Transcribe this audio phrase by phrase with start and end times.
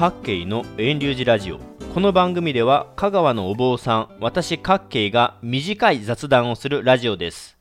[0.00, 1.58] 各慶の遠流寺ラジオ。
[1.92, 7.58] この番組では香川のお坊さん私各慶が短い雑談をするラジオです。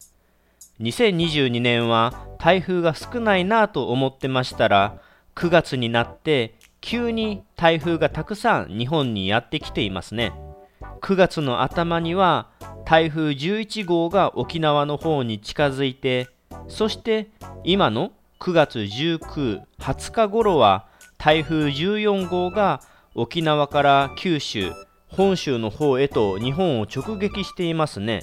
[0.79, 5.01] 2022年は台風が少ないなぁと思ってましたら
[5.35, 10.31] 9月になって急に台風がたくさん日本にやってきていますね。
[11.01, 12.47] 9月の頭には
[12.85, 16.29] 台風11号が沖縄の方に近づいて
[16.69, 17.31] そして
[17.65, 20.87] 今の9月19、20日頃は
[21.19, 22.81] 台風14号が
[23.13, 24.71] 沖縄から九州、
[25.09, 28.21] 本州の方へと日本を直撃していますね。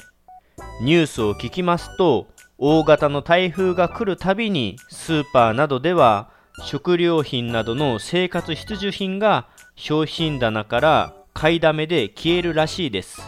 [0.80, 6.30] ニュースを聞きますと、大型の台風が来るたびにスーパーなどでは
[6.64, 13.20] 食料品などの生活必需品が商品棚から買いだめで消えるらしいです。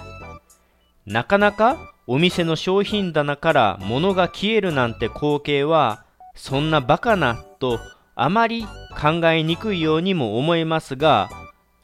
[1.05, 7.79] なかなかお店の商品棚から物が消えるなんて光景はそんなバカなと
[8.15, 8.67] あまり
[9.01, 11.31] 考えにくいようにも思えますが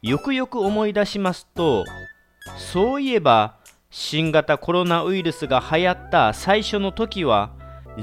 [0.03, 1.85] よくよく思い出しますと
[2.59, 3.57] そういえば
[3.91, 7.53] 新型コロナウイルスが流行った最初の時は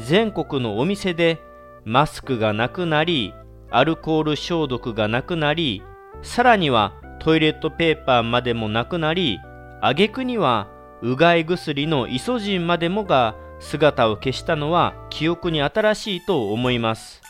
[0.07, 1.39] 全国のお店で
[1.83, 3.33] マスクがなくなり
[3.69, 5.83] アルコール消毒がなくなり
[6.23, 9.39] さらにはトイレットペーパーまでもなくなり
[9.81, 10.69] 挙句には
[11.01, 17.21] うがい薬のイソジンまでもが姿を消したのは記憶に新しいと思います。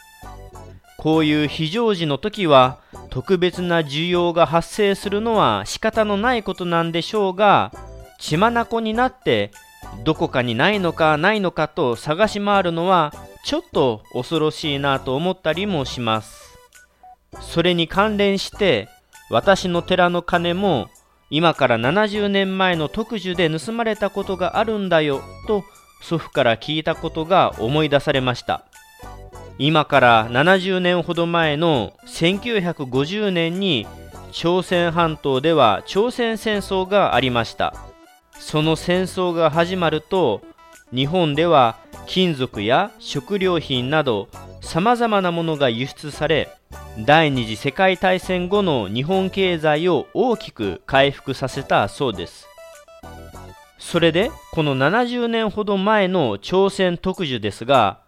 [1.01, 2.77] こういう非常時の時は
[3.09, 7.71] 特別な需要が発生するのは仕方のないことなんでしょうが
[8.19, 9.49] 血眼になって
[10.03, 16.55] どこかにないのかないのかと探し回るのはちょっと恐ろしいなと思ったりもします。
[17.39, 18.87] それに関連して
[19.31, 20.87] 私の寺の鐘も
[21.31, 25.63] 今から70年前の特需で盗まれたことがあるんだよと
[26.03, 28.65] 祖父から聞いたことが思い出されました。
[29.63, 33.85] 今から70年ほど前の1950年に
[34.31, 37.75] 朝鮮半島では朝鮮戦争がありました。
[38.39, 40.41] その戦争が始まると
[40.91, 41.77] 日本では
[42.07, 44.29] 金属や食料品など
[44.61, 46.49] さまざまなものが輸出され
[47.05, 52.47] 第二次世界大戦後の日本経済を大きく回復させたそうです。
[53.77, 58.00] それでこの70年ほど前の朝鮮特需ですが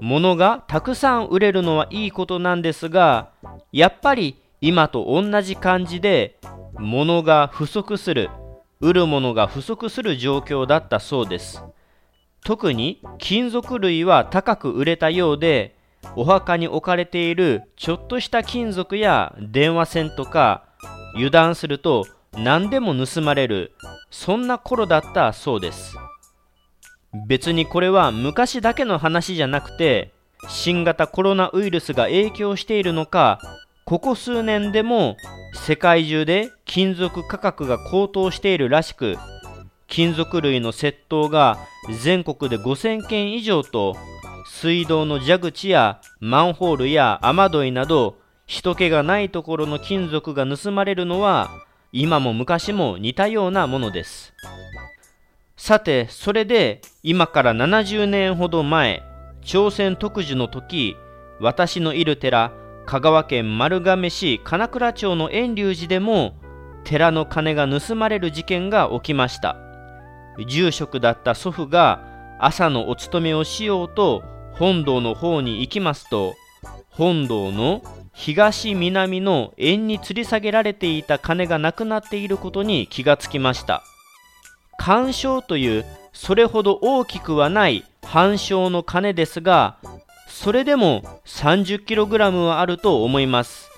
[0.00, 3.30] 物がたくさん売れるのはいいことなんですが
[3.72, 6.38] やっぱり今と同じ感じで
[6.74, 8.30] 物が不足する
[8.80, 11.62] 売るものが不足する状況だったそうです。
[12.42, 15.76] 特に金属類は高く売れたようで
[16.16, 20.64] お墓に置かれているちょっとした金属や電話線とか
[21.14, 23.72] 油断すると何でも盗まれる
[24.10, 25.96] そんな頃だったそうです。
[27.26, 30.12] 別にこれは昔だけの話じゃなくて
[30.48, 33.40] 新型コロナウイルスが影響しているのか
[33.84, 35.16] ここ数年でも
[35.52, 39.16] 世界中で金属価格が高騰しているらしく
[39.88, 41.58] 金属類の窃盗が
[42.02, 43.96] 全国で5000件以上と
[44.46, 48.16] 水道の蛇口やマンホールや雨どいなど
[48.46, 51.50] 人気がないところの金属が盗まれるのは
[51.92, 54.32] 今も昔も似たようなものです。
[55.60, 59.02] さて、それで今から70年ほど前、
[59.42, 60.96] 朝鮮特需の時、
[61.38, 62.50] 私のいる寺、
[62.86, 66.32] 香川県丸亀市金倉町の遠隆寺でも、
[66.84, 69.58] 寺の金が盗まれる事件が起きました。
[70.48, 72.02] 住職だった祖父が
[72.40, 76.36] 朝のお勤めをしようと本堂の方に行きますと、
[76.88, 77.82] 本堂の
[78.14, 83.84] 東南の円に吊り下げられていた鐘がなくなっていることに気がつきました
[84.80, 89.76] 干渉というそれほど大きくはない半鐘の鐘ですが
[90.26, 93.68] それでも 30kg はあると思います。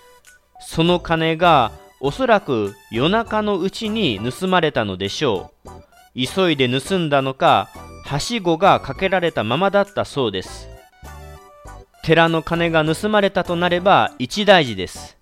[0.61, 5.71] その鐘がおそらく夜中のうちに盗まれたのでしょう。
[6.15, 7.69] 急いで盗んだのか
[8.05, 10.69] はしごがかけられたままだったそうです。
[12.05, 15.19] 寺の金が盗まれたとなれば一大事です。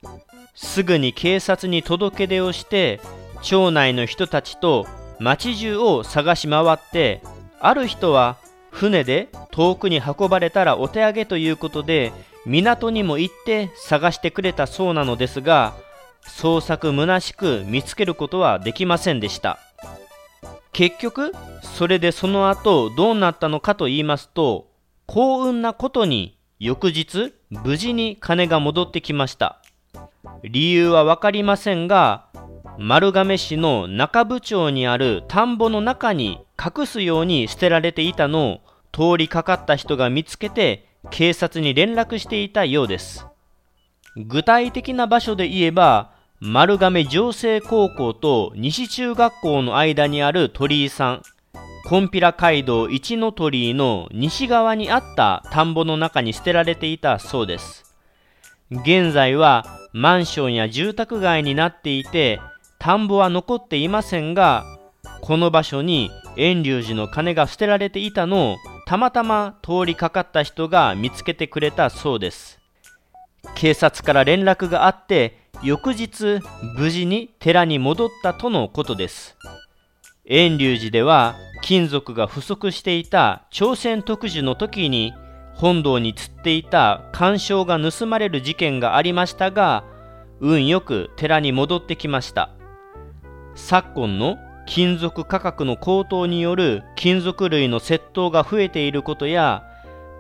[0.55, 3.01] すぐに警察に届け出をして、
[3.41, 4.87] 町内の人たちと
[5.21, 7.23] 町中を探し回って、
[7.61, 8.39] ある人は
[8.71, 12.13] 船で遠くに運ばれたらお手上げということで、
[12.47, 15.75] 港にも行って探してくれたそうなのですが、
[16.27, 19.59] 捜索虚しく見つけることはできませんでした。
[20.73, 21.33] 結局、
[21.63, 24.69] それでその後どうなったのかと言いますと、
[25.07, 29.61] 幸運なことに翌日、無事に金が戻ってきました。
[30.43, 32.27] 理由は分かりませんが、
[32.83, 38.61] 丸亀市の中部町にある田んぼの中に隠すように捨てられていたのを
[38.91, 43.27] 通りかかった人が見つけて警察に連絡していたようです。
[44.17, 51.23] 具体的な場所で言えば丸亀城西高校と西中学校の間にある鳥居さん
[51.85, 57.95] コンピラ街道一の鳥居の西側にあった田んぼの中に捨てられていたそうです
[58.71, 62.41] 現在はマンションや住宅街になっていて
[62.81, 64.65] 田んぼは残っていませんが
[65.21, 68.57] この場所に遠隆寺の鐘が捨てられていたのを
[68.87, 72.59] たまたま通りかかった人が見つけてくれたそうです。
[73.55, 76.41] 警察から連絡があって翌日
[76.79, 79.37] 無事に寺に戻ったとのことです。
[80.25, 85.13] 遠隆寺では金属が不足していた朝鮮特需の時に
[85.55, 89.85] 本堂に吊っていた干渉が盗まれる事件がありましたが
[90.41, 92.51] 運よく寺に戻ってきました。
[93.55, 99.65] 昨今の金属価格の高騰による金属類の窃盗が増えていることや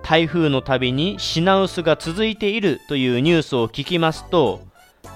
[0.03, 4.61] 台風のたびに品薄が続いているというニュースを聞きますと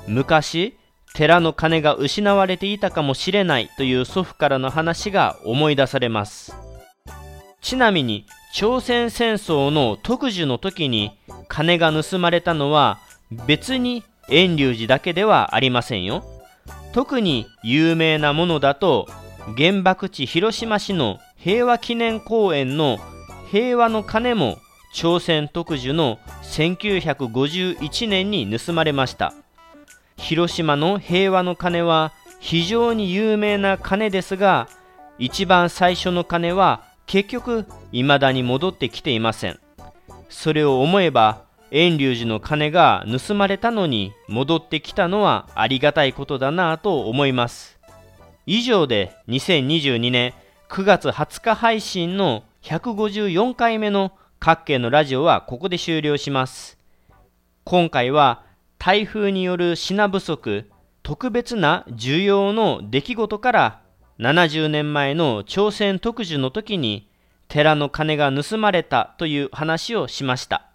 [0.06, 0.76] 昔
[1.14, 6.56] 寺の金が失われていたかもしれないという祖父からの話が思い出されます。
[7.60, 11.18] ちなみに朝鮮戦争の特需の時に
[11.48, 12.98] 金が盗まれたのは
[13.46, 16.24] 別に遠隆寺だけではありませんよ。
[16.94, 19.08] 特に有名なものだと
[19.56, 22.98] 原爆地広島市の平和記念公園の
[23.50, 24.58] 平和の鐘も
[24.94, 29.34] 朝鮮特需の1951年に盗まれました。
[30.16, 34.68] 広島の平和の鐘は非常に有名な鐘ですが
[35.18, 39.58] 一番最初の鐘は結局未だに戻ってきていません。
[40.28, 47.78] それを思えば遠隆寺の鐘が盗まれたのに戻ってきたのはありがたいことだなぁと思います
[48.46, 50.34] 以上で2022年
[50.68, 56.78] 9月20日配信の154回目の各県のラジオはここで終了します。
[57.64, 58.42] 今回は
[58.78, 60.70] 台風による品不足、
[61.02, 63.80] 特別な需要の出来事から
[64.18, 67.08] 70年前の朝鮮特需の時に
[67.48, 70.73] 寺の鐘が盗まれたという話をしました。